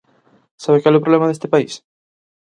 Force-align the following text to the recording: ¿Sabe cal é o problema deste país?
¿Sabe 0.63 0.81
cal 0.83 0.95
é 0.95 0.99
o 0.99 1.05
problema 1.05 1.29
deste 1.29 1.51
país? 1.53 1.73